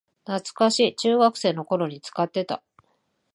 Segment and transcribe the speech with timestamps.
[0.25, 2.63] 懐かしい、中学生の頃に使ってた